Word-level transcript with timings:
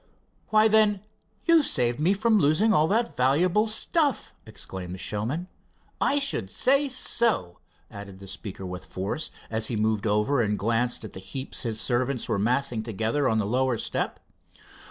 "Why, 0.47 0.67
then, 0.67 1.01
you've 1.45 1.67
saved 1.67 1.99
my 1.99 2.15
losing 2.27 2.73
all 2.73 2.87
that 2.87 3.15
valuable 3.15 3.67
stuff!" 3.67 4.33
exclaimed 4.47 4.95
the 4.95 4.97
showman. 4.97 5.47
"I 6.01 6.17
should 6.17 6.49
say 6.49 6.89
so," 6.89 7.59
added 7.91 8.17
the 8.17 8.25
speaker 8.25 8.65
with 8.65 8.83
force, 8.83 9.29
as 9.51 9.67
he 9.67 9.75
moved 9.75 10.07
over 10.07 10.41
and 10.41 10.57
glanced 10.57 11.03
at 11.05 11.13
the 11.13 11.19
heaps 11.19 11.61
his 11.61 11.79
servants 11.79 12.27
were 12.27 12.39
massing 12.39 12.81
together, 12.81 13.27
upon 13.27 13.37
the 13.37 13.45
lower 13.45 13.77
step. 13.77 14.19